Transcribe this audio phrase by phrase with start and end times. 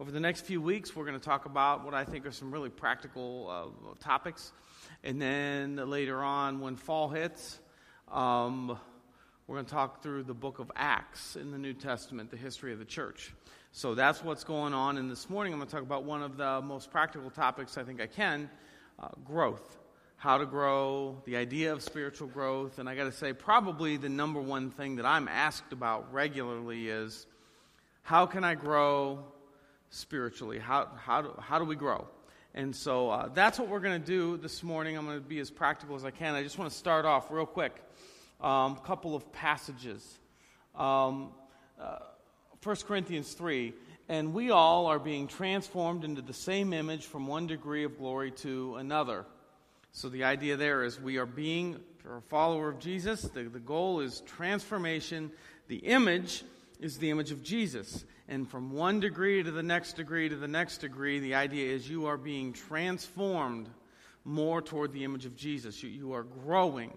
[0.00, 2.50] Over the next few weeks, we're going to talk about what I think are some
[2.50, 4.52] really practical uh, topics.
[5.04, 7.60] And then later on, when fall hits,
[8.10, 8.78] um,
[9.46, 12.72] we're going to talk through the book of Acts in the New Testament, the history
[12.72, 13.34] of the church.
[13.70, 14.96] So that's what's going on.
[14.96, 17.84] And this morning, I'm going to talk about one of the most practical topics I
[17.84, 18.48] think I can
[18.98, 19.76] uh, growth.
[20.16, 22.78] How to grow, the idea of spiritual growth.
[22.78, 26.88] And I got to say, probably the number one thing that I'm asked about regularly
[26.88, 27.26] is
[28.02, 29.31] how can I grow
[29.92, 30.58] spiritually?
[30.58, 32.06] How, how, do, how do we grow?
[32.54, 34.96] And so uh, that's what we're going to do this morning.
[34.96, 36.34] I'm going to be as practical as I can.
[36.34, 37.74] I just want to start off real quick.
[38.40, 40.18] A um, couple of passages.
[40.74, 41.30] Um,
[41.80, 41.98] uh,
[42.62, 43.72] 1 Corinthians 3
[44.08, 48.30] And we all are being transformed into the same image from one degree of glory
[48.32, 49.24] to another.
[49.92, 53.60] So the idea there is we are being, for a follower of Jesus, the, the
[53.60, 55.30] goal is transformation.
[55.68, 56.44] The image
[56.82, 58.04] is the image of Jesus.
[58.28, 61.88] And from one degree to the next degree to the next degree, the idea is
[61.88, 63.68] you are being transformed
[64.24, 65.82] more toward the image of Jesus.
[65.82, 66.92] You, you are growing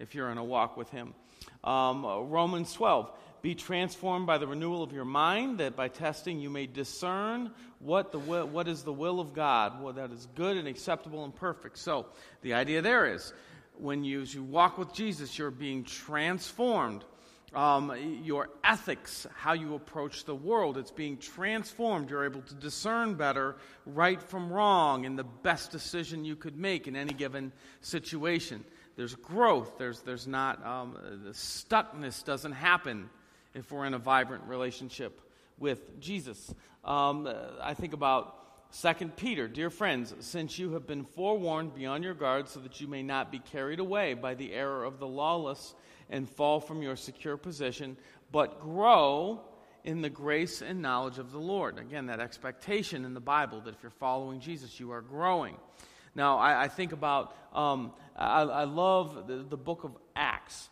[0.00, 1.14] if you're in a walk with Him.
[1.62, 3.10] Um, Romans 12.
[3.40, 8.10] Be transformed by the renewal of your mind, that by testing you may discern what,
[8.10, 11.32] the will, what is the will of God, what that is good and acceptable and
[11.32, 11.78] perfect.
[11.78, 12.06] So,
[12.42, 13.32] the idea there is
[13.76, 17.04] when you, you walk with Jesus, you're being transformed
[17.54, 20.76] um, your ethics, how you approach the world.
[20.76, 22.10] It's being transformed.
[22.10, 26.86] You're able to discern better right from wrong and the best decision you could make
[26.86, 28.64] in any given situation.
[28.96, 29.78] There's growth.
[29.78, 33.08] There's, there's not, um, the stuckness doesn't happen
[33.54, 35.20] if we're in a vibrant relationship
[35.58, 36.52] with Jesus.
[36.84, 37.28] Um,
[37.62, 38.34] I think about
[38.72, 42.86] 2 Peter, dear friends, since you have been forewarned, beyond your guard, so that you
[42.86, 45.74] may not be carried away by the error of the lawless
[46.10, 47.96] and fall from your secure position,
[48.30, 49.40] but grow
[49.84, 51.78] in the grace and knowledge of the Lord.
[51.78, 55.56] Again, that expectation in the Bible that if you're following Jesus, you are growing.
[56.14, 60.68] Now, I, I think about, um, I, I, love the, the, book of Acts.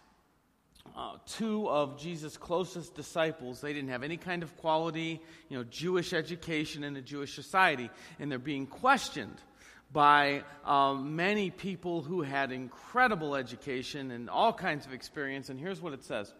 [0.96, 5.64] Uh, two of Jesus' closest disciples, they didn't have any kind of quality, you know,
[5.64, 9.36] Jewish education in a Jewish society, and they're being questioned
[9.96, 15.48] by um, many people who had incredible education and all kinds of experience.
[15.48, 16.34] And here's what it says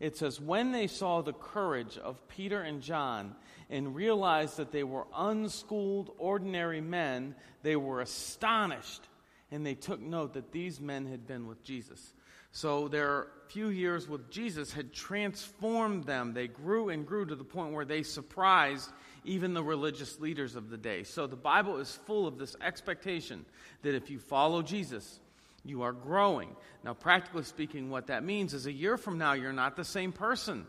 [0.00, 3.36] it says, When they saw the courage of Peter and John
[3.68, 9.02] and realized that they were unschooled, ordinary men, they were astonished.
[9.50, 12.14] And they took note that these men had been with Jesus.
[12.52, 16.32] So their few years with Jesus had transformed them.
[16.32, 18.90] They grew and grew to the point where they surprised
[19.24, 21.02] even the religious leaders of the day.
[21.02, 23.44] So the Bible is full of this expectation
[23.82, 25.18] that if you follow Jesus,
[25.64, 26.54] you are growing.
[26.84, 30.12] Now, practically speaking, what that means is a year from now, you're not the same
[30.12, 30.66] person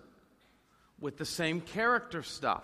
[1.00, 2.64] with the same character stuff.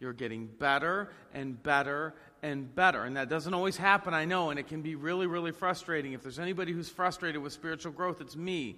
[0.00, 3.04] You're getting better and better and better.
[3.04, 6.12] And that doesn't always happen, I know, and it can be really, really frustrating.
[6.12, 8.76] If there's anybody who's frustrated with spiritual growth, it's me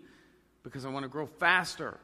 [0.62, 2.00] because I want to grow faster.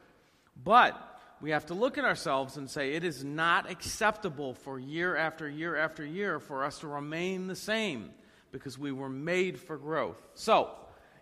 [0.63, 5.15] But we have to look at ourselves and say it is not acceptable for year
[5.15, 8.09] after year after year for us to remain the same
[8.51, 10.17] because we were made for growth.
[10.33, 10.71] So,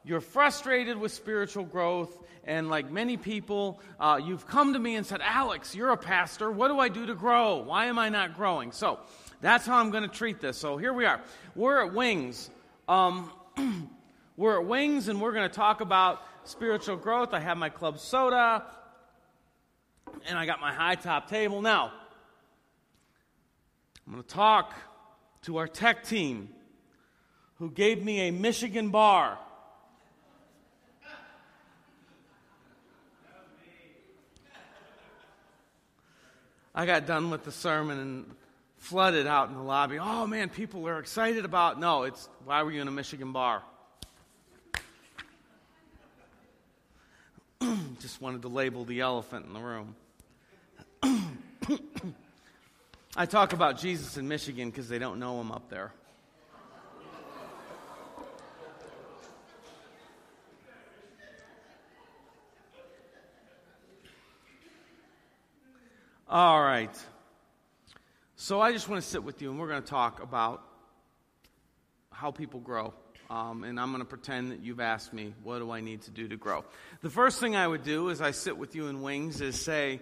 [0.05, 5.05] you're frustrated with spiritual growth, and like many people, uh, you've come to me and
[5.05, 6.51] said, Alex, you're a pastor.
[6.51, 7.57] What do I do to grow?
[7.57, 8.71] Why am I not growing?
[8.71, 8.99] So,
[9.41, 10.57] that's how I'm going to treat this.
[10.57, 11.21] So, here we are.
[11.55, 12.49] We're at Wings.
[12.87, 13.31] Um,
[14.37, 17.33] we're at Wings, and we're going to talk about spiritual growth.
[17.33, 18.63] I have my club soda
[20.27, 21.61] and I got my high top table.
[21.61, 21.91] Now,
[24.05, 24.73] I'm going to talk
[25.43, 26.49] to our tech team
[27.59, 29.37] who gave me a Michigan bar.
[36.77, 38.25] I got done with the sermon and
[38.79, 39.97] flooded out in the lobby.
[39.97, 41.79] Oh man, people are excited about.
[41.79, 43.63] No, it's why were you in a Michigan bar?
[48.01, 49.95] Just wanted to label the elephant in the room.
[53.15, 55.91] I talk about Jesus in Michigan because they don't know him up there.
[66.27, 66.89] All right.
[68.35, 70.63] So I just want to sit with you and we're going to talk about
[72.11, 72.93] how people grow.
[73.29, 76.11] Um, and I'm going to pretend that you've asked me, what do I need to
[76.11, 76.63] do to grow?
[77.01, 79.99] The first thing I would do as I sit with you in wings is say,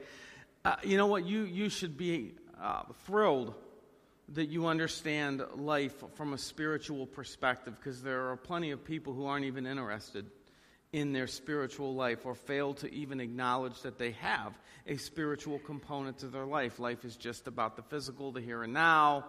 [0.65, 1.25] uh, you know what?
[1.25, 3.53] You, you should be uh, thrilled
[4.29, 9.25] that you understand life from a spiritual perspective because there are plenty of people who
[9.25, 10.25] aren't even interested
[10.93, 14.57] in their spiritual life or fail to even acknowledge that they have
[14.87, 16.79] a spiritual component to their life.
[16.79, 19.25] Life is just about the physical, the here and now.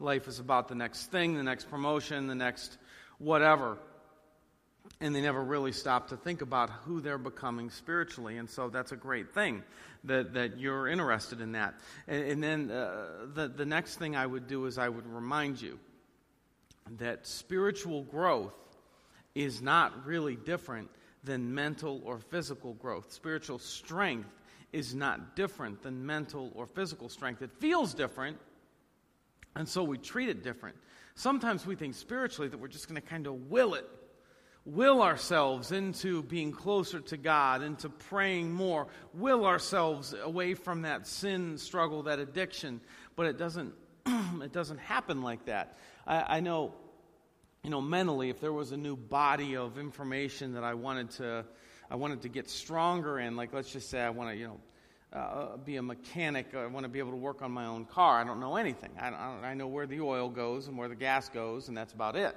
[0.00, 2.78] Life is about the next thing, the next promotion, the next
[3.18, 3.78] whatever.
[5.00, 8.38] And they never really stop to think about who they're becoming spiritually.
[8.38, 9.62] And so that's a great thing
[10.04, 11.74] that, that you're interested in that.
[12.08, 15.62] And, and then uh, the, the next thing I would do is I would remind
[15.62, 15.78] you
[16.98, 18.54] that spiritual growth
[19.34, 20.90] is not really different
[21.22, 23.12] than mental or physical growth.
[23.12, 24.28] Spiritual strength
[24.72, 27.42] is not different than mental or physical strength.
[27.42, 28.36] It feels different,
[29.54, 30.76] and so we treat it different.
[31.14, 33.86] Sometimes we think spiritually that we're just going to kind of will it,
[34.68, 41.06] will ourselves into being closer to God, into praying more, will ourselves away from that
[41.06, 42.80] sin struggle, that addiction.
[43.16, 43.74] But it doesn't,
[44.06, 45.78] it doesn't happen like that.
[46.06, 46.74] I, I know
[47.64, 51.44] you know, mentally, if there was a new body of information that I wanted to,
[51.90, 54.60] I wanted to get stronger in, like let's just say I want to, you know,
[55.12, 56.54] uh, be a mechanic.
[56.54, 58.20] I want to be able to work on my own car.
[58.20, 58.90] I don't know anything.
[59.00, 61.92] I, I, I know where the oil goes and where the gas goes, and that's
[61.92, 62.36] about it.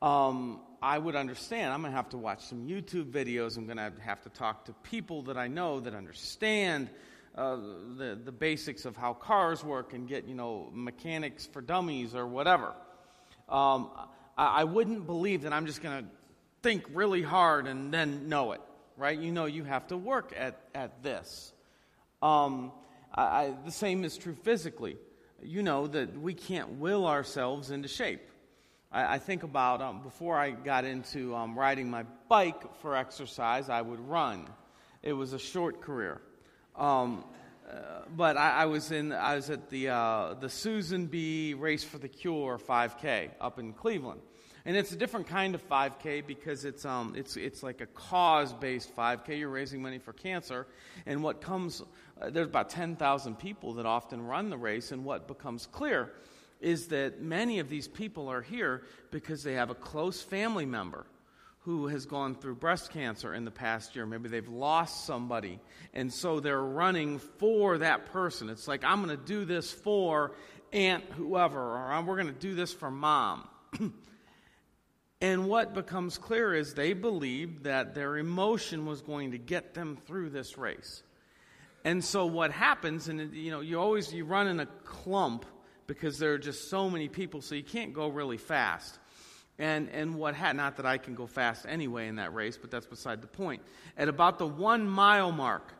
[0.00, 1.72] Um, I would understand.
[1.72, 3.56] I'm going to have to watch some YouTube videos.
[3.56, 6.88] I'm going to have to talk to people that I know that understand
[7.34, 7.56] uh,
[7.96, 12.26] the, the basics of how cars work and get, you know, mechanics for dummies or
[12.26, 12.74] whatever
[13.48, 13.90] um,
[14.36, 16.10] I, I wouldn't believe that I'm just going to
[16.62, 18.60] think really hard and then know it,
[18.96, 19.18] right?
[19.18, 21.52] You know, you have to work at, at this.
[22.20, 22.72] Um,
[23.14, 24.96] I, I, the same is true physically.
[25.42, 28.27] You know that we can't will ourselves into shape.
[28.90, 33.68] I, I think about um, before I got into um, riding my bike for exercise,
[33.68, 34.48] I would run.
[35.02, 36.20] It was a short career.
[36.76, 37.24] Um,
[38.16, 41.54] but I, I, was in I was at the uh, the Susan B.
[41.54, 44.20] Race for the Cure 5K up in Cleveland,
[44.64, 48.52] and it's a different kind of 5K because it's um it's it's like a cause
[48.54, 49.38] based 5K.
[49.38, 50.66] You're raising money for cancer,
[51.04, 51.82] and what comes
[52.20, 56.12] uh, there's about 10,000 people that often run the race, and what becomes clear
[56.60, 61.06] is that many of these people are here because they have a close family member
[61.60, 64.06] who has gone through breast cancer in the past year.
[64.06, 65.60] Maybe they've lost somebody.
[65.92, 68.48] And so they're running for that person.
[68.48, 70.32] It's like, I'm going to do this for
[70.72, 73.48] Aunt whoever, or we're going to do this for mom.
[75.20, 79.98] and what becomes clear is they believed that their emotion was going to get them
[80.06, 81.02] through this race.
[81.84, 85.46] And so what happens, and you know, you always you run in a clump
[85.88, 88.96] because there are just so many people, so you can't go really fast.
[89.58, 92.86] And, and what not that I can go fast anyway in that race, but that's
[92.86, 93.62] beside the point.
[93.96, 95.72] At about the one mile mark,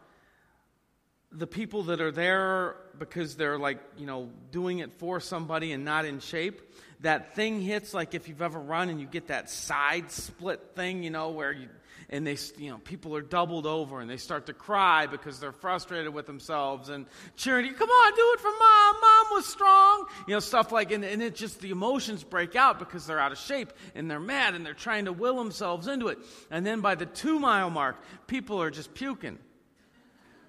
[1.30, 5.84] the people that are there because they're like, you know, doing it for somebody and
[5.84, 6.62] not in shape,
[7.00, 11.04] that thing hits like if you've ever run and you get that side split thing,
[11.04, 11.68] you know, where you
[12.10, 15.52] and they, you know, people are doubled over and they start to cry because they're
[15.52, 17.04] frustrated with themselves and
[17.36, 18.96] cheering, come on, do it for mom.
[19.00, 20.06] Mom was strong.
[20.26, 23.32] You know, stuff like, and, and it just, the emotions break out because they're out
[23.32, 26.18] of shape and they're mad and they're trying to will themselves into it.
[26.50, 27.96] And then by the two mile mark,
[28.26, 29.38] people are just puking.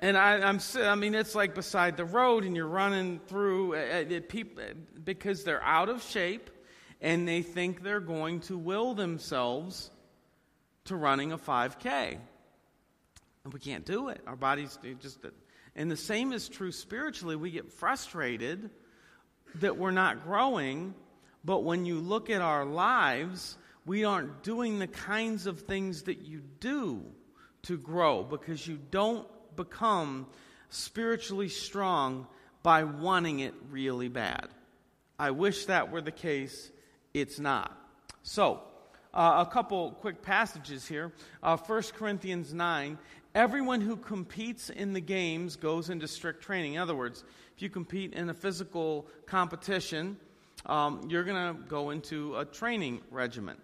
[0.02, 4.06] And I, am I mean, it's like beside the road, and you're running through uh
[4.10, 4.64] it, people,
[5.04, 6.50] because they're out of shape,
[7.02, 9.92] and they think they're going to will themselves
[10.90, 12.18] to running a 5K.
[13.44, 14.22] And we can't do it.
[14.28, 15.20] Our bodies just.
[15.76, 17.36] And the same is true spiritually.
[17.36, 18.70] We get frustrated
[19.56, 20.94] that we're not growing,
[21.46, 26.22] but when you look at our lives, we aren't doing the kinds of things that
[26.22, 27.04] you do
[27.64, 30.28] to grow because you don't become
[30.70, 32.28] spiritually strong
[32.62, 34.50] by wanting it really bad.
[35.18, 36.72] I wish that were the case.
[37.14, 37.76] It's not.
[38.24, 38.62] So,
[39.14, 41.12] uh, a couple quick passages here.
[41.42, 42.98] Uh, 1 Corinthians 9
[43.36, 46.74] Everyone who competes in the games goes into strict training.
[46.74, 47.24] In other words,
[47.56, 50.18] if you compete in a physical competition,
[50.66, 53.58] um, you're going to go into a training regimen.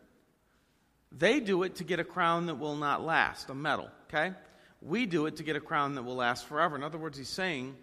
[1.12, 4.36] They do it to get a crown that will not last, a medal, okay?
[4.82, 6.76] We do it to get a crown that will last forever.
[6.76, 7.76] In other words, he's saying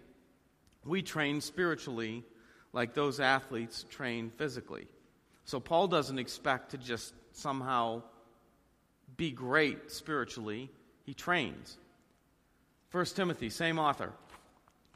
[0.85, 2.23] we train spiritually
[2.71, 4.87] like those athletes train physically.
[5.43, 8.03] So Paul doesn't expect to just somehow
[9.17, 10.69] be great spiritually,
[11.05, 11.77] he trains.
[12.91, 14.11] 1 Timothy, same author.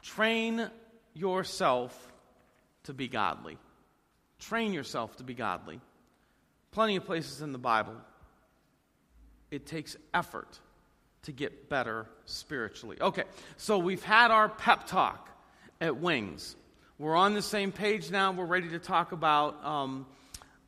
[0.02, 0.70] Train
[1.14, 2.12] yourself
[2.84, 3.58] to be godly.
[4.38, 5.80] Train yourself to be godly.
[6.70, 7.96] Plenty of places in the Bible,
[9.50, 10.58] it takes effort
[11.22, 12.96] to get better spiritually.
[13.00, 13.24] Okay,
[13.56, 15.28] so we've had our pep talk
[15.80, 16.56] at Wings.
[16.98, 18.32] We're on the same page now.
[18.32, 20.06] We're ready to talk about um,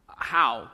[0.09, 0.71] how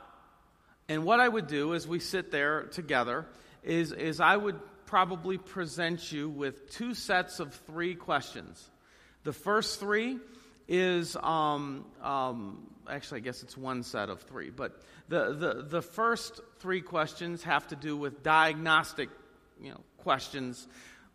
[0.89, 3.25] and what I would do as we sit there together
[3.63, 8.69] is, is I would probably present you with two sets of three questions.
[9.23, 10.17] The first three
[10.67, 15.81] is um, um, actually, I guess it's one set of three, but the, the, the
[15.81, 19.09] first three questions have to do with diagnostic
[19.61, 20.67] you know, questions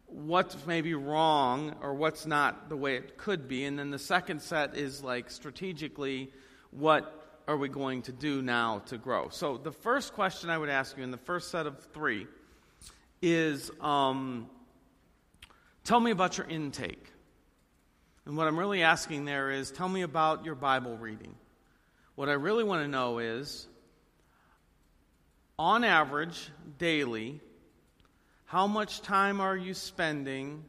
[0.07, 3.65] what's maybe wrong or what's not the way it could be.
[3.65, 6.31] And then the second set is like strategically,
[6.71, 9.29] what are we going to do now to grow?
[9.31, 12.27] So the first question I would ask you in the first set of three
[13.21, 14.49] is um,
[15.85, 17.05] tell me about your intake.
[18.25, 21.35] And what I'm really asking there is tell me about your Bible reading.
[22.15, 23.67] What I really want to know is,
[25.59, 27.41] on average, daily,
[28.45, 30.65] how much time are you spending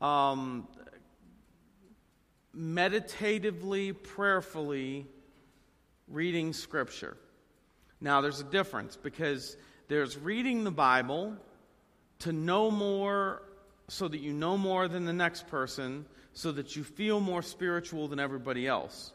[0.00, 0.66] um,
[2.52, 5.06] meditatively, prayerfully
[6.12, 7.16] reading Scripture?
[8.00, 9.56] Now, there's a difference because
[9.88, 11.36] there's reading the Bible
[12.20, 13.42] to know more
[13.88, 18.08] so that you know more than the next person, so that you feel more spiritual
[18.08, 19.12] than everybody else.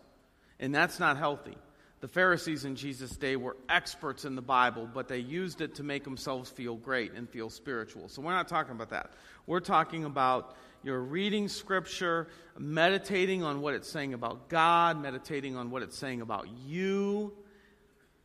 [0.60, 1.58] And that's not healthy.
[2.00, 5.84] The Pharisees in Jesus' day were experts in the Bible, but they used it to
[5.84, 8.08] make themselves feel great and feel spiritual.
[8.08, 9.12] So we're not talking about that.
[9.48, 10.56] We're talking about
[10.88, 16.22] your reading Scripture, meditating on what it's saying about God, meditating on what it's saying
[16.22, 17.34] about you.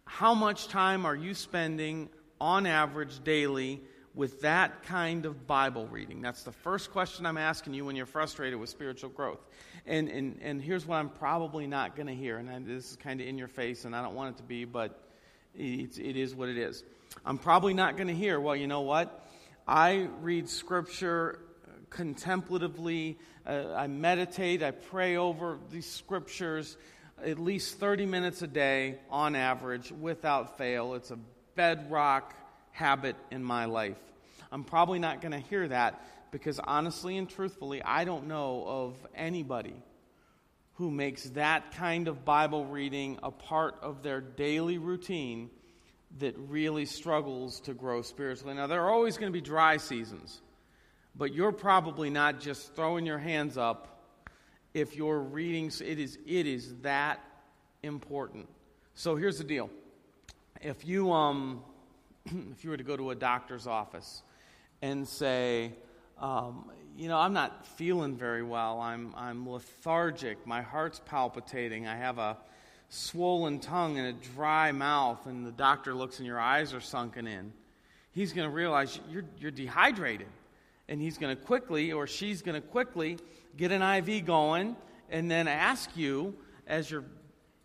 [0.04, 2.09] How much time are you spending
[2.40, 3.83] on average daily
[4.14, 6.23] with that kind of Bible reading?
[6.23, 9.45] That's the first question I'm asking you when you're frustrated with spiritual growth.
[9.85, 12.97] And, and, and here's what I'm probably not going to hear, and I, this is
[12.97, 15.02] kind of in your face, and I don't want it to be, but
[15.52, 16.85] it's, it is what it is.
[17.26, 19.28] I'm probably not going to hear, well, you know what?
[19.66, 21.40] I read Scripture
[21.92, 26.76] contemplatively, uh, I meditate, I pray over these Scriptures
[27.25, 30.94] at least 30 minutes a day on average without fail.
[30.94, 31.18] It's a
[31.54, 32.34] bedrock
[32.72, 33.99] habit in my life.
[34.50, 38.96] I'm probably not going to hear that because honestly and truthfully, I don't know of
[39.14, 39.76] anybody
[40.75, 45.50] who makes that kind of Bible reading a part of their daily routine
[46.18, 48.54] that really struggles to grow spiritually.
[48.54, 50.40] Now, there are always going to be dry seasons,
[51.16, 54.02] but you're probably not just throwing your hands up
[54.75, 55.66] if you're reading.
[55.66, 57.21] It is, it is that
[57.83, 58.49] important.
[58.95, 59.71] So here's the deal.
[60.61, 61.62] If you, um,
[62.26, 64.23] if you were to go to a doctor's office
[64.81, 65.73] and say,
[66.19, 68.81] um, you know, I'm not feeling very well.
[68.81, 70.47] I'm, I'm lethargic.
[70.47, 71.87] My heart's palpitating.
[71.87, 72.37] I have a
[72.88, 77.26] swollen tongue and a dry mouth, and the doctor looks and your eyes are sunken
[77.26, 77.52] in.
[78.12, 80.26] He's going to realize you're, you're dehydrated.
[80.89, 83.19] And he's going to quickly, or she's going to quickly,
[83.57, 84.77] get an IV going
[85.09, 86.35] and then ask you,
[86.67, 87.05] as your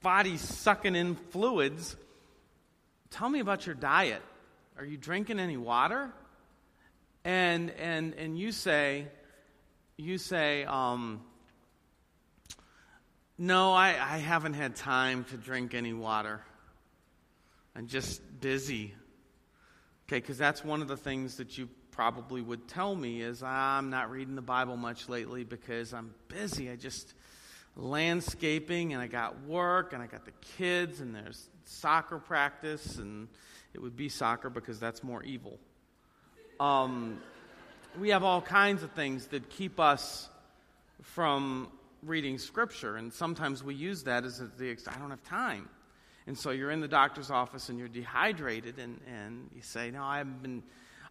[0.02, 1.96] body's sucking in fluids,
[3.10, 4.22] tell me about your diet.
[4.78, 6.12] Are you drinking any water?
[7.28, 9.06] and and and you say
[9.98, 11.22] you say um,
[13.38, 16.42] no I, I haven't had time to drink any water
[17.76, 18.94] i'm just busy
[20.08, 23.90] okay because that's one of the things that you probably would tell me is i'm
[23.90, 27.14] not reading the bible much lately because i'm busy i just
[27.76, 33.28] landscaping and i got work and i got the kids and there's soccer practice and
[33.74, 35.58] it would be soccer because that's more evil
[36.60, 37.20] um,
[38.00, 40.30] we have all kinds of things that keep us
[41.02, 41.70] from
[42.04, 45.70] reading Scripture, and sometimes we use that as the I don't have time.
[46.26, 50.04] And so you're in the doctor's office and you're dehydrated, and, and you say, No,
[50.04, 50.64] I've been.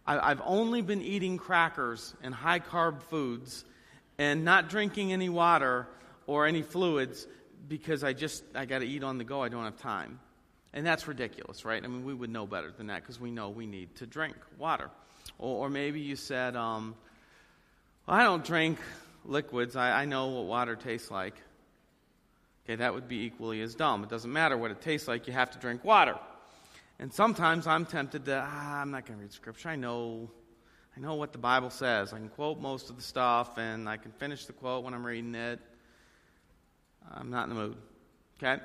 [0.07, 3.65] I've only been eating crackers and high carb foods
[4.17, 5.87] and not drinking any water
[6.27, 7.27] or any fluids
[7.67, 9.43] because I just I got to eat on the go.
[9.43, 10.19] I don't have time.
[10.73, 11.83] And that's ridiculous, right?
[11.83, 14.35] I mean, we would know better than that because we know we need to drink
[14.57, 14.89] water.
[15.39, 16.95] Or, or maybe you said, um,
[18.05, 18.79] well, I don't drink
[19.25, 19.75] liquids.
[19.75, 21.35] I, I know what water tastes like.
[22.65, 24.03] Okay, that would be equally as dumb.
[24.03, 26.17] It doesn't matter what it tastes like, you have to drink water.
[26.99, 29.69] And sometimes I'm tempted to, ah, I'm not going to read scripture.
[29.69, 30.31] I know,
[30.95, 32.11] I know what the Bible says.
[32.11, 35.05] I can quote most of the stuff, and I can finish the quote when I'm
[35.05, 35.59] reading it.
[37.13, 37.77] I'm not in the mood.
[38.37, 38.61] Okay?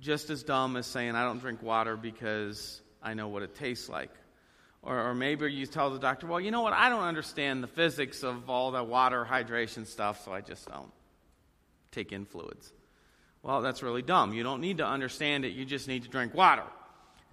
[0.00, 3.88] Just as dumb as saying I don't drink water because I know what it tastes
[3.88, 4.10] like.
[4.82, 6.72] Or, or maybe you tell the doctor, well, you know what?
[6.72, 10.92] I don't understand the physics of all the water hydration stuff, so I just don't
[11.90, 12.72] take in fluids.
[13.42, 14.34] Well, that's really dumb.
[14.34, 16.64] You don't need to understand it, you just need to drink water.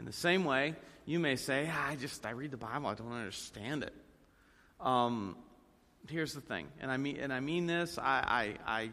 [0.01, 0.74] In the same way,
[1.05, 3.93] you may say, ah, I just, I read the Bible, I don't understand it.
[4.79, 5.38] Um,
[6.10, 8.89] here's the thing, and I mean, and I mean this, I, I, I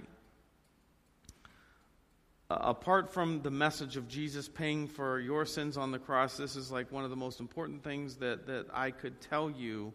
[2.51, 6.71] apart from the message of Jesus paying for your sins on the cross, this is
[6.71, 9.95] like one of the most important things that, that I could tell you.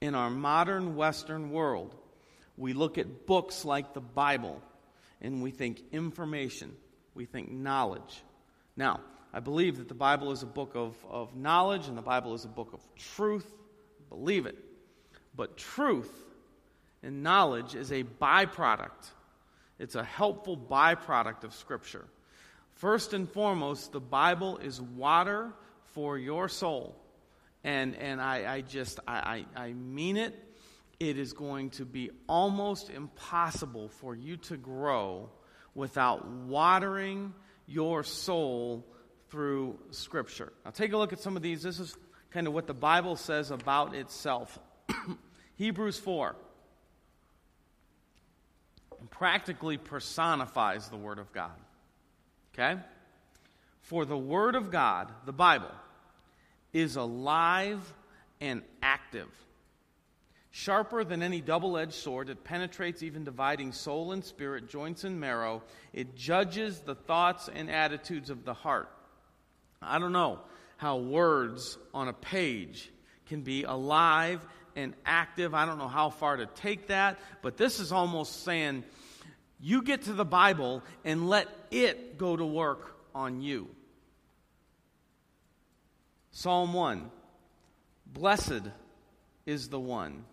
[0.00, 1.96] In our modern Western world,
[2.56, 4.62] we look at books like the Bible
[5.20, 6.76] and we think information,
[7.16, 8.22] we think knowledge.
[8.76, 9.00] Now,
[9.32, 12.44] I believe that the Bible is a book of, of knowledge and the Bible is
[12.44, 13.50] a book of truth.
[14.08, 14.56] Believe it.
[15.36, 16.10] But truth
[17.02, 19.10] and knowledge is a byproduct
[19.80, 22.04] it's a helpful byproduct of Scripture.
[22.76, 25.54] First and foremost, the Bible is water
[25.94, 26.94] for your soul.
[27.64, 30.34] And, and I, I just, I, I, I mean it.
[31.00, 35.30] It is going to be almost impossible for you to grow
[35.74, 37.32] without watering
[37.66, 38.86] your soul
[39.30, 40.52] through Scripture.
[40.64, 41.62] Now, take a look at some of these.
[41.62, 41.96] This is
[42.30, 44.58] kind of what the Bible says about itself.
[45.56, 46.34] Hebrews 4
[49.10, 51.52] practically personifies the Word of God.
[52.54, 52.80] Okay?
[53.82, 55.70] For the Word of God, the Bible,
[56.72, 57.80] is alive
[58.40, 59.28] and active,
[60.50, 62.28] sharper than any double edged sword.
[62.28, 65.62] It penetrates even dividing soul and spirit, joints and marrow.
[65.92, 68.88] It judges the thoughts and attitudes of the heart.
[69.82, 70.40] I don't know
[70.76, 72.90] how words on a page
[73.26, 74.46] can be alive
[74.76, 75.54] and active.
[75.54, 78.84] I don't know how far to take that, but this is almost saying
[79.60, 83.68] you get to the Bible and let it go to work on you.
[86.30, 87.10] Psalm 1
[88.06, 88.62] Blessed
[89.46, 90.24] is the one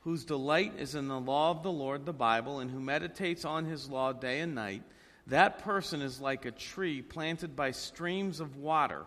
[0.00, 3.64] whose delight is in the law of the Lord, the Bible, and who meditates on
[3.66, 4.82] his law day and night.
[5.30, 9.06] That person is like a tree planted by streams of water,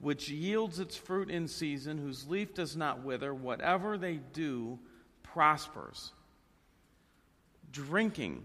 [0.00, 3.32] which yields its fruit in season, whose leaf does not wither.
[3.32, 4.80] Whatever they do
[5.22, 6.12] prospers.
[7.70, 8.42] Drinking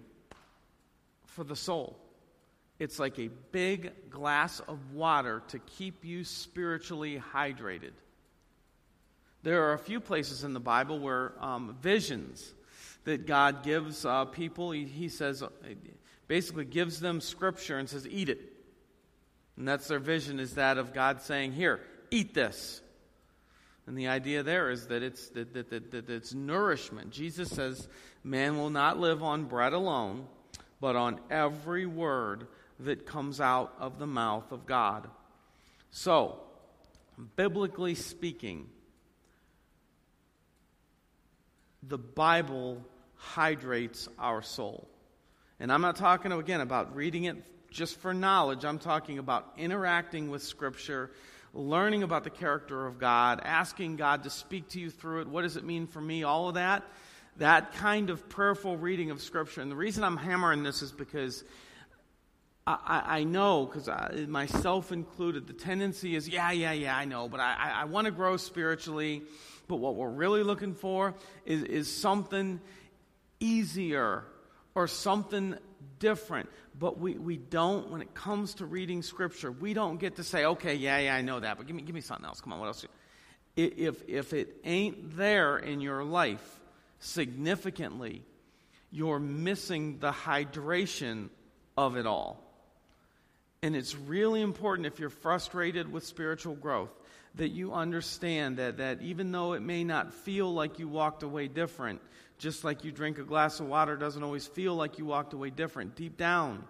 [1.26, 1.98] for the soul.
[2.78, 7.94] It's like a big glass of water to keep you spiritually hydrated.
[9.42, 12.54] There are a few places in the Bible where um, visions
[13.06, 15.44] that God gives uh, people, he, he says,
[16.28, 18.40] basically gives them scripture and says, eat it.
[19.58, 21.80] And that's their vision, is that of God saying, here,
[22.12, 22.82] eat this.
[23.88, 27.12] And the idea there is that it's, that, that, that, that it's nourishment.
[27.12, 27.88] Jesus says,
[28.24, 30.28] man will not live on bread alone,
[30.82, 32.48] but on every word
[32.80, 35.08] that comes out of the mouth of God.
[35.92, 36.40] So,
[37.36, 38.68] biblically speaking,
[41.84, 42.84] the Bible
[43.16, 44.90] hydrates our soul.
[45.60, 47.38] And I'm not talking again about reading it
[47.70, 48.66] just for knowledge.
[48.66, 51.12] I'm talking about interacting with Scripture,
[51.54, 55.28] learning about the character of God, asking God to speak to you through it.
[55.28, 56.24] What does it mean for me?
[56.24, 56.84] All of that
[57.38, 59.62] that kind of prayerful reading of Scripture.
[59.62, 61.44] And the reason I'm hammering this is because
[62.68, 63.90] I, I, know, because
[64.28, 68.06] myself included, the tendency is, yeah, yeah, yeah, I know, but I, I, I want
[68.06, 69.24] to grow spiritually.
[69.68, 71.14] But what we're really looking for
[71.46, 72.60] is, is something
[73.40, 74.24] easier
[74.76, 75.58] or something
[76.00, 76.50] different.
[76.78, 80.46] But we, we don't, when it comes to reading Scripture, we don't get to say,
[80.46, 82.42] okay, yeah, yeah, I know that, but give me, give me something else.
[82.42, 82.86] Come on, what else?
[83.56, 86.60] If, if it ain't there in your life,
[87.00, 88.24] significantly,
[88.92, 91.30] you're missing the hydration
[91.78, 92.42] of it all.
[93.62, 96.92] And it's really important if you're frustrated with spiritual growth
[97.36, 101.48] that you understand that, that even though it may not feel like you walked away
[101.48, 102.02] different,
[102.38, 105.50] just like you drink a glass of water doesn't always feel like you walked away
[105.50, 105.96] different.
[105.96, 106.64] Deep down,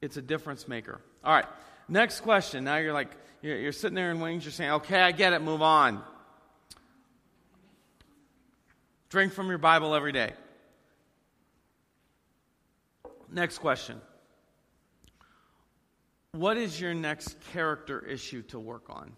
[0.00, 1.00] it's a difference maker.
[1.24, 1.46] All right,
[1.88, 2.64] next question.
[2.64, 3.10] Now you're like,
[3.42, 6.02] you're, you're sitting there in wings, you're saying, okay, I get it, move on.
[9.10, 10.32] Drink from your Bible every day.
[13.32, 14.00] Next question.
[16.32, 19.12] What is your next character issue to work on?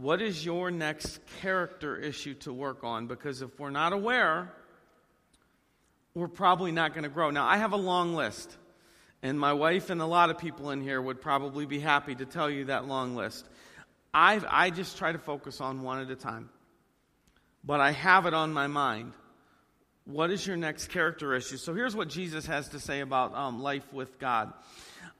[0.00, 3.06] What is your next character issue to work on?
[3.06, 4.52] Because if we're not aware,
[6.14, 7.30] we're probably not going to grow.
[7.30, 8.56] Now, I have a long list,
[9.22, 12.24] and my wife and a lot of people in here would probably be happy to
[12.24, 13.48] tell you that long list.
[14.14, 16.50] i I just try to focus on one at a time
[17.64, 19.12] but I have it on my mind.
[20.04, 21.58] What is your next character issue?
[21.58, 24.52] So here's what Jesus has to say about um, life with God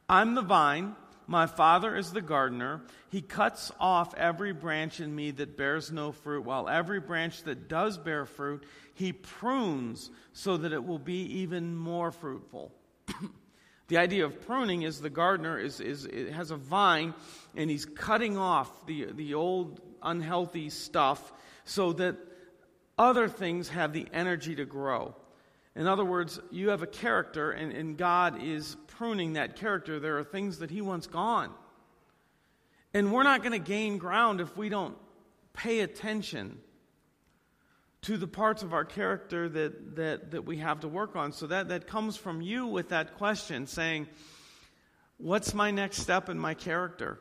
[0.08, 0.96] I'm the vine,
[1.28, 2.80] my Father is the gardener.
[3.10, 7.68] He cuts off every branch in me that bears no fruit, while every branch that
[7.68, 8.64] does bear fruit,
[8.94, 12.72] he prunes so that it will be even more fruitful.
[13.88, 17.12] the idea of pruning is the gardener is, is, has a vine
[17.54, 22.16] and he's cutting off the, the old unhealthy stuff so that
[22.96, 25.14] other things have the energy to grow.
[25.76, 30.00] In other words, you have a character, and, and God is pruning that character.
[30.00, 31.50] There are things that He wants gone.
[32.92, 34.96] And we're not going to gain ground if we don't
[35.52, 36.58] pay attention
[38.02, 41.32] to the parts of our character that, that, that we have to work on.
[41.32, 44.08] So that, that comes from you with that question saying,
[45.16, 47.18] What's my next step in my character?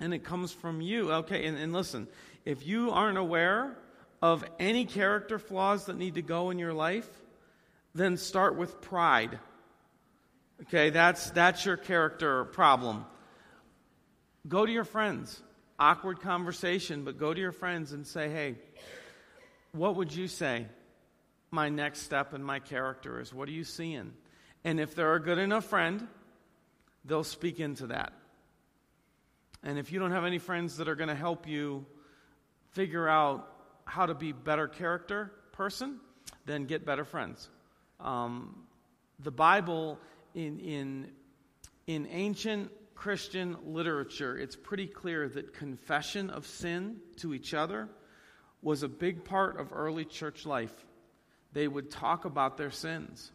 [0.00, 1.10] And it comes from you.
[1.12, 2.06] Okay, and, and listen,
[2.44, 3.76] if you aren't aware
[4.22, 7.08] of any character flaws that need to go in your life,
[7.94, 9.38] then start with pride.
[10.62, 13.04] Okay, that's, that's your character problem.
[14.48, 15.40] Go to your friends.
[15.78, 18.56] Awkward conversation, but go to your friends and say, hey,
[19.72, 20.66] what would you say
[21.50, 23.32] my next step in my character is?
[23.32, 24.12] What are you seeing?
[24.64, 26.08] And if they're a good enough friend,
[27.04, 28.12] they'll speak into that.
[29.62, 31.86] And if you don't have any friends that are going to help you
[32.72, 33.48] figure out
[33.84, 36.00] how to be better character person,
[36.46, 37.48] then get better friends.
[38.00, 38.66] Um,
[39.20, 39.98] the Bible
[40.38, 41.10] in, in,
[41.88, 47.88] in ancient Christian literature, it's pretty clear that confession of sin to each other
[48.62, 50.74] was a big part of early church life.
[51.52, 53.32] They would talk about their sins.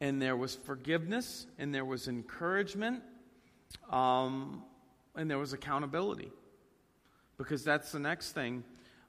[0.00, 3.02] And there was forgiveness, and there was encouragement,
[3.90, 4.62] um,
[5.16, 6.30] and there was accountability.
[7.36, 8.62] Because that's the next thing.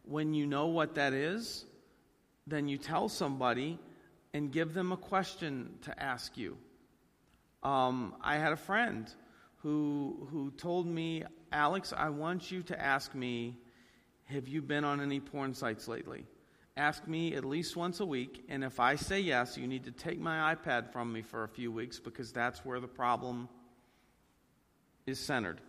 [0.06, 1.66] When you know what that is,
[2.48, 3.78] then you tell somebody
[4.34, 6.58] and give them a question to ask you.
[7.64, 9.10] Um, I had a friend
[9.62, 13.58] who, who told me, Alex, I want you to ask me,
[14.26, 16.26] have you been on any porn sites lately?
[16.76, 19.92] Ask me at least once a week, and if I say yes, you need to
[19.92, 23.48] take my iPad from me for a few weeks because that's where the problem
[25.06, 25.62] is centered.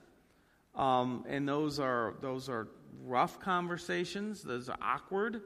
[0.75, 2.69] Um, and those are, those are
[3.05, 5.43] rough conversations, those are awkward,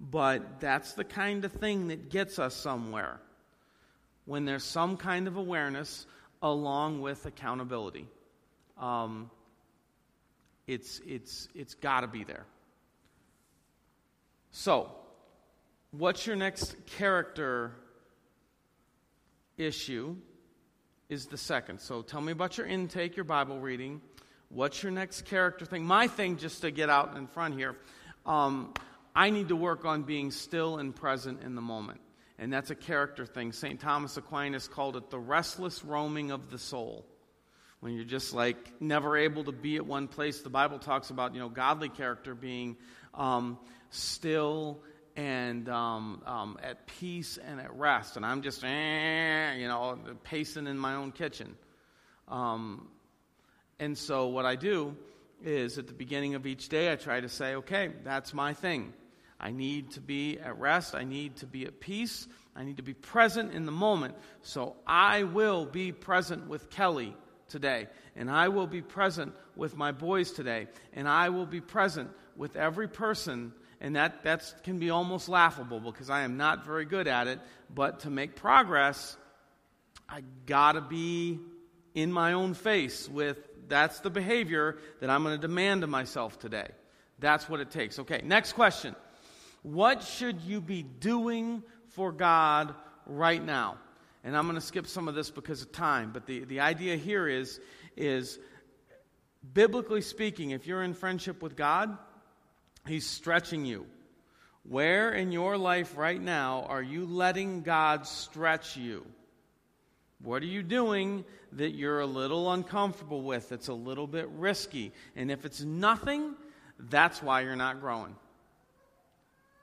[0.00, 3.20] but that's the kind of thing that gets us somewhere
[4.26, 6.06] when there's some kind of awareness
[6.42, 8.06] along with accountability.
[8.78, 9.30] Um,
[10.66, 12.44] it's it's it's got to be there.
[14.50, 14.90] So,
[15.92, 17.72] what's your next character
[19.56, 20.16] issue?
[21.08, 21.80] Is the second.
[21.80, 24.00] So, tell me about your intake, your Bible reading.
[24.48, 25.84] What's your next character thing?
[25.84, 27.76] My thing, just to get out in front here,
[28.24, 28.74] um,
[29.14, 32.00] I need to work on being still and present in the moment.
[32.38, 33.52] And that's a character thing.
[33.52, 33.80] St.
[33.80, 37.06] Thomas Aquinas called it the restless roaming of the soul.
[37.80, 41.34] When you're just like never able to be at one place, the Bible talks about,
[41.34, 42.76] you know, godly character being
[43.14, 43.58] um,
[43.90, 44.82] still
[45.14, 48.16] and um, um, at peace and at rest.
[48.16, 51.56] And I'm just, eh, you know, pacing in my own kitchen.
[52.28, 52.88] Um,
[53.78, 54.96] and so what I do
[55.42, 58.92] is at the beginning of each day, I try to say, okay, that's my thing.
[59.46, 60.96] I need to be at rest.
[60.96, 62.26] I need to be at peace.
[62.56, 64.16] I need to be present in the moment.
[64.42, 67.16] So I will be present with Kelly
[67.48, 67.86] today.
[68.16, 70.66] And I will be present with my boys today.
[70.94, 73.52] And I will be present with every person.
[73.80, 77.38] And that that's, can be almost laughable because I am not very good at it.
[77.72, 79.16] But to make progress,
[80.08, 81.38] I got to be
[81.94, 86.36] in my own face with that's the behavior that I'm going to demand of myself
[86.36, 86.66] today.
[87.20, 88.00] That's what it takes.
[88.00, 88.96] Okay, next question.
[89.66, 92.72] What should you be doing for God
[93.04, 93.78] right now?
[94.22, 96.94] And I'm going to skip some of this because of time, but the, the idea
[96.94, 97.58] here is,
[97.96, 98.38] is
[99.52, 101.98] biblically speaking, if you're in friendship with God,
[102.86, 103.86] He's stretching you.
[104.62, 109.04] Where in your life right now are you letting God stretch you?
[110.22, 111.24] What are you doing
[111.54, 114.92] that you're a little uncomfortable with, that's a little bit risky?
[115.16, 116.36] And if it's nothing,
[116.78, 118.14] that's why you're not growing.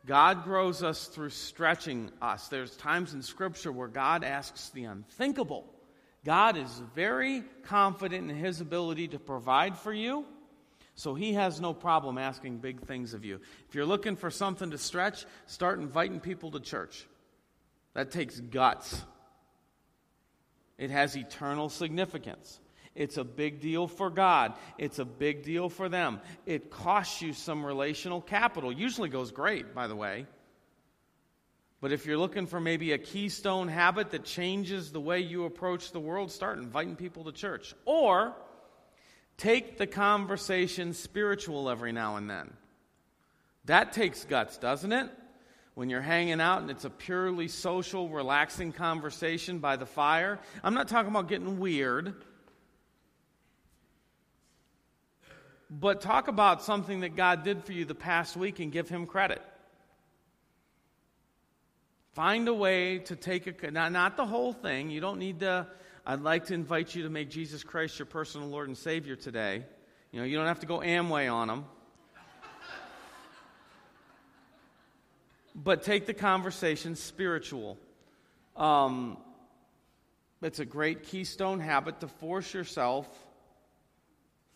[0.05, 2.49] God grows us through stretching us.
[2.49, 5.65] There's times in Scripture where God asks the unthinkable.
[6.25, 10.25] God is very confident in his ability to provide for you,
[10.95, 13.39] so he has no problem asking big things of you.
[13.67, 17.05] If you're looking for something to stretch, start inviting people to church.
[17.93, 19.01] That takes guts,
[20.77, 22.59] it has eternal significance.
[22.95, 24.53] It's a big deal for God.
[24.77, 26.21] It's a big deal for them.
[26.45, 28.71] It costs you some relational capital.
[28.71, 30.27] Usually goes great, by the way.
[31.81, 35.91] But if you're looking for maybe a keystone habit that changes the way you approach
[35.91, 37.73] the world, start inviting people to church.
[37.83, 38.33] Or
[39.37, 42.53] take the conversation spiritual every now and then.
[43.65, 45.09] That takes guts, doesn't it?
[45.73, 50.39] When you're hanging out and it's a purely social, relaxing conversation by the fire.
[50.63, 52.13] I'm not talking about getting weird.
[55.79, 59.07] But talk about something that God did for you the past week and give Him
[59.07, 59.41] credit.
[62.13, 64.91] Find a way to take a, not, not the whole thing.
[64.91, 65.65] You don't need to,
[66.05, 69.65] I'd like to invite you to make Jesus Christ your personal Lord and Savior today.
[70.11, 71.65] You know, you don't have to go Amway on them.
[75.55, 77.79] but take the conversation spiritual.
[78.55, 79.17] Um,
[80.43, 83.07] it's a great keystone habit to force yourself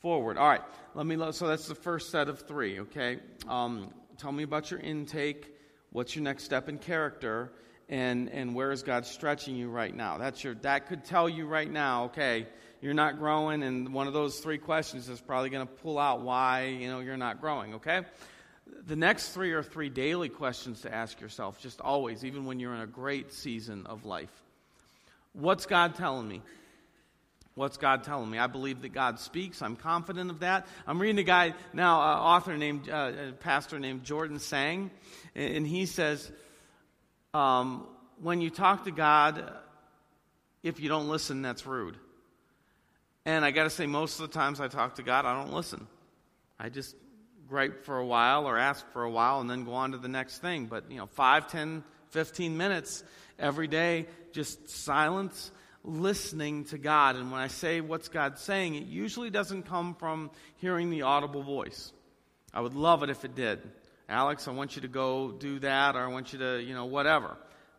[0.08, 0.38] forward.
[0.38, 0.62] All right,
[0.96, 1.17] let me.
[1.34, 2.80] So that's the first set of three.
[2.80, 5.54] Okay, um, tell me about your intake.
[5.91, 7.52] What's your next step in character?
[7.89, 10.17] And and where is God stretching you right now?
[10.17, 10.56] That's your.
[10.56, 12.06] That could tell you right now.
[12.06, 12.48] Okay,
[12.80, 16.22] you're not growing, and one of those three questions is probably going to pull out
[16.22, 17.74] why you know you're not growing.
[17.74, 18.04] Okay.
[18.86, 22.76] The next three are three daily questions to ask yourself, just always, even when you're
[22.76, 24.32] in a great season of life.
[25.34, 26.41] What's God telling me?
[27.58, 28.38] What's God telling me?
[28.38, 29.63] I believe that God speaks.
[29.63, 30.67] I'm confident of that.
[30.86, 34.91] I'm reading a guy now, uh, author named, uh, a pastor named Jordan Sang,
[35.34, 36.32] and he says,
[37.34, 37.88] um,
[38.22, 39.52] when you talk to God,
[40.62, 41.98] if you don't listen, that's rude.
[43.26, 45.52] And I got to say, most of the times I talk to God, I don't
[45.52, 45.88] listen.
[46.60, 46.96] I just
[47.48, 50.08] gripe for a while or ask for a while and then go on to the
[50.08, 50.67] next thing.
[50.67, 53.04] But, you know, 5, 10, 15 minutes
[53.39, 55.50] every day, just silence
[55.88, 57.15] listening to God.
[57.15, 61.41] And when I say what's God saying, it usually doesn't come from hearing the audible
[61.41, 61.91] voice.
[62.54, 63.62] I would love it if it did.
[64.10, 66.86] Alex, I want you to go do that, or I want you to, you know,
[66.86, 67.38] whatever.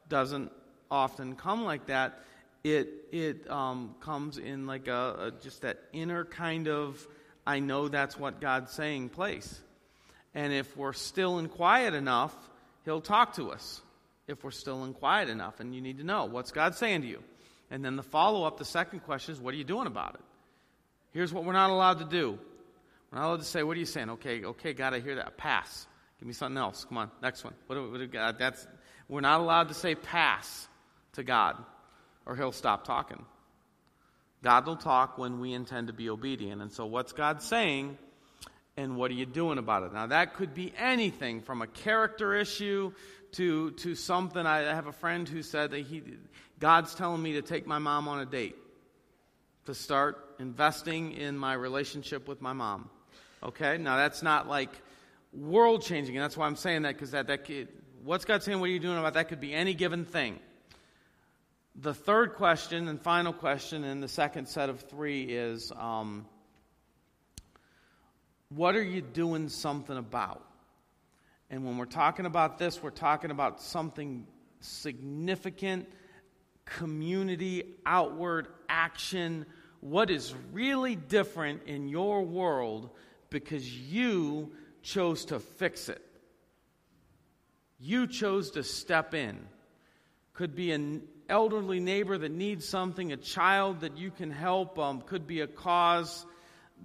[0.08, 0.50] Doesn't
[0.90, 2.20] often come like that.
[2.64, 7.06] It it um, comes in like a, a just that inner kind of
[7.46, 9.60] I know that's what God's saying place.
[10.34, 12.34] And if we're still and quiet enough,
[12.84, 13.80] He'll talk to us.
[14.26, 17.08] If we're still and quiet enough, and you need to know what's God saying to
[17.08, 17.22] you.
[17.70, 20.20] And then the follow up, the second question is, what are you doing about it?
[21.12, 22.38] Here's what we're not allowed to do.
[23.10, 24.10] We're not allowed to say, what are you saying?
[24.10, 25.36] Okay, okay, God, I hear that.
[25.36, 25.86] Pass.
[26.18, 26.84] Give me something else.
[26.84, 27.54] Come on, next one.
[27.66, 28.66] What, what, what, that's,
[29.08, 30.68] we're not allowed to say pass
[31.12, 31.56] to God,
[32.26, 33.24] or He'll stop talking.
[34.42, 36.62] God will talk when we intend to be obedient.
[36.62, 37.98] And so, what's God saying,
[38.76, 39.92] and what are you doing about it?
[39.92, 42.92] Now, that could be anything from a character issue
[43.32, 44.44] to, to something.
[44.44, 46.02] I have a friend who said that he,
[46.58, 48.56] God's telling me to take my mom on a date,
[49.66, 52.90] to start investing in my relationship with my mom.
[53.42, 53.78] Okay?
[53.78, 54.70] Now, that's not like
[55.32, 57.68] world changing, and that's why I'm saying that, because that, that could,
[58.02, 58.58] what's God saying?
[58.60, 59.28] What are you doing about that?
[59.28, 60.40] Could be any given thing.
[61.80, 66.26] The third question and final question in the second set of three is um,
[68.48, 70.44] what are you doing something about?
[71.50, 74.26] And when we're talking about this, we're talking about something
[74.60, 75.88] significant,
[76.76, 79.46] community, outward action.
[79.80, 82.90] What is really different in your world
[83.30, 84.52] because you
[84.82, 86.04] chose to fix it?
[87.78, 89.38] You chose to step in.
[90.32, 95.02] Could be an elderly neighbor that needs something, a child that you can help, um,
[95.02, 96.24] could be a cause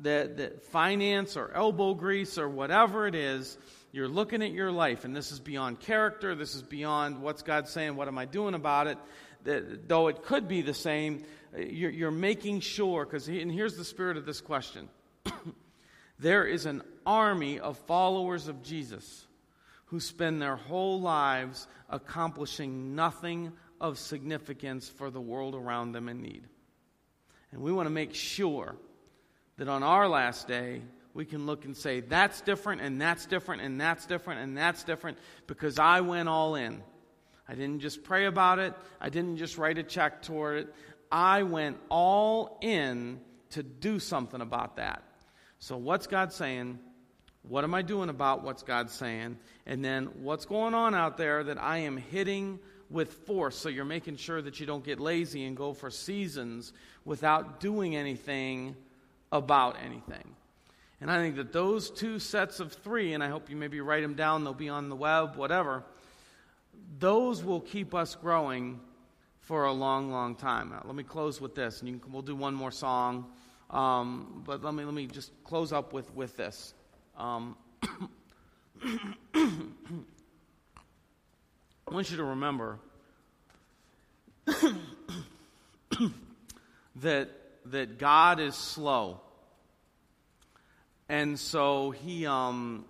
[0.01, 3.57] that, that finance or elbow grease or whatever it is
[3.93, 7.67] you're looking at your life, and this is beyond character, this is beyond what's God
[7.67, 8.97] saying, what am I doing about it?
[9.43, 11.23] Though it could be the same,
[11.55, 14.89] uh, you're, you're making sure, because and here's the spirit of this question
[16.19, 19.25] there is an army of followers of Jesus
[19.85, 26.21] who spend their whole lives accomplishing nothing of significance for the world around them in
[26.21, 26.47] need.
[27.51, 28.75] And we want to make sure
[29.57, 30.81] that on our last day,
[31.13, 34.83] we can look and say, that's different, and that's different, and that's different, and that's
[34.83, 36.81] different, because I went all in.
[37.47, 40.75] I didn't just pray about it, I didn't just write a check toward it.
[41.11, 43.19] I went all in
[43.51, 45.03] to do something about that.
[45.59, 46.79] So, what's God saying?
[47.43, 49.37] What am I doing about what's God saying?
[49.65, 53.55] And then, what's going on out there that I am hitting with force?
[53.57, 56.73] So, you're making sure that you don't get lazy and go for seasons
[57.05, 58.75] without doing anything
[59.31, 60.35] about anything.
[60.99, 64.01] And I think that those two sets of three, and I hope you maybe write
[64.01, 65.83] them down, they'll be on the web, whatever,
[66.99, 68.79] those will keep us growing
[69.41, 70.69] for a long, long time.
[70.69, 73.25] Now, let me close with this, and can, we'll do one more song.
[73.69, 76.73] Um, but let me, let me just close up with, with this.
[77.17, 77.57] Um,
[79.33, 79.49] I
[81.91, 82.79] want you to remember
[86.97, 87.29] that,
[87.65, 89.19] that God is slow.
[91.09, 92.85] And so he, um,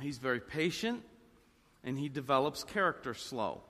[0.00, 1.02] he's very patient
[1.88, 3.62] and he develops character slow.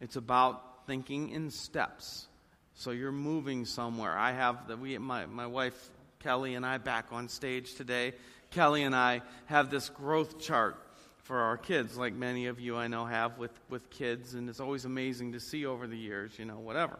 [0.00, 2.26] It's about thinking in steps.
[2.72, 4.16] So you're moving somewhere.
[4.16, 5.90] I have the, we, my, my wife
[6.20, 8.14] Kelly and I back on stage today.
[8.50, 10.78] Kelly and I have this growth chart
[11.24, 14.60] for our kids, like many of you I know have with, with kids, and it's
[14.60, 16.98] always amazing to see over the years, you know, whatever.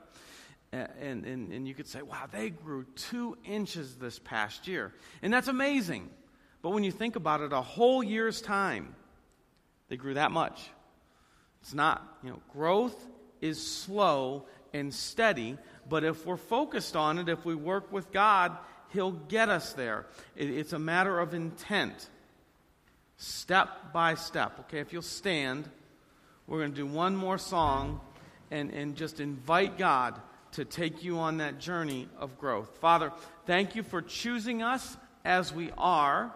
[0.71, 4.93] And, and, and you could say, wow, they grew two inches this past year.
[5.23, 6.11] And that's amazing.
[6.61, 8.95] But when you think about it, a whole year's time,
[9.89, 10.71] they grew that much.
[11.63, 12.97] It's not, you know, growth
[13.41, 15.57] is slow and steady,
[15.89, 18.57] but if we're focused on it, if we work with God,
[18.91, 20.07] He'll get us there.
[20.37, 22.09] It, it's a matter of intent
[23.17, 24.59] step by step.
[24.61, 25.69] Okay, if you'll stand,
[26.47, 28.01] we're going to do one more song
[28.51, 30.21] and, and just invite God
[30.53, 32.79] to take you on that journey of growth.
[32.79, 33.13] Father,
[33.47, 36.33] thank you for choosing us as we are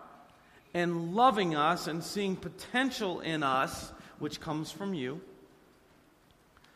[0.74, 5.20] and loving us and seeing potential in us, which comes from you.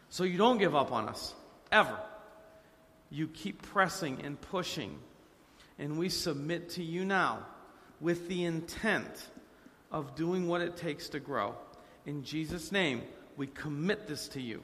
[0.09, 1.35] So you don't give up on us,
[1.71, 1.99] ever.
[3.11, 4.99] You keep pressing and pushing.
[5.79, 7.47] And we submit to you now
[8.01, 9.29] with the intent
[9.91, 11.55] of doing what it takes to grow.
[12.07, 13.03] In Jesus' name,
[13.37, 14.63] we commit this to you.